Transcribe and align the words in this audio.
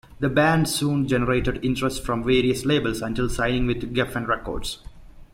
The 0.19 0.29
band 0.29 0.67
soon 0.67 1.07
generated 1.07 1.63
interest 1.63 2.03
from 2.03 2.23
various 2.23 2.65
labels 2.65 3.03
until 3.03 3.29
signing 3.29 3.67
with 3.67 3.93
Geffen 3.93 4.25
Records. 4.27 4.79